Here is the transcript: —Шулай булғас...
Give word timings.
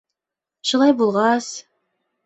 —Шулай 0.71 0.95
булғас... 1.03 1.55